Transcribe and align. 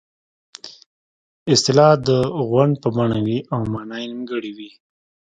اصطلاح 1.53 1.93
د 2.07 2.09
غونډ 2.49 2.73
په 2.83 2.89
بڼه 2.95 3.19
وي 3.25 3.37
او 3.53 3.59
مانا 3.73 3.97
یې 4.01 4.07
نیمګړې 4.11 4.51
وي 4.57 4.71